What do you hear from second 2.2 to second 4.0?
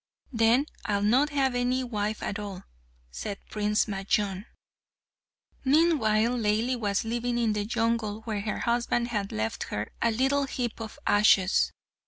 at all," said Prince